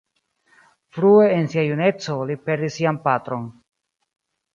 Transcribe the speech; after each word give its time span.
Frue 0.95 1.27
en 1.33 1.43
sia 1.51 1.65
juneco 1.67 2.15
li 2.31 2.37
perdis 2.47 2.79
sian 2.79 2.99
patron. 3.05 3.45